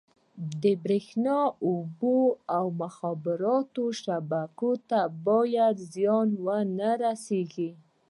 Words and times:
د 0.61 0.63
بریښنا، 0.83 1.39
اوبو 1.67 2.17
او 2.57 2.65
مخابراتو 2.81 3.83
شبکو 4.01 4.71
ته 4.89 4.99
باید 5.27 5.75
زیان 5.93 6.29
ونه 6.45 6.89
رسېږي. 7.03 7.71